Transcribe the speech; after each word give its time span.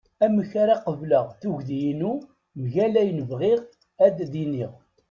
Amek 0.25 0.51
ara 0.61 0.75
qabeleɣ 0.83 1.27
tugdi-inu 1.41 2.13
mgal 2.61 2.93
ayen 3.01 3.19
bɣiɣ 3.29 3.59
ad 4.05 4.17
d-iniɣ? 4.31 4.73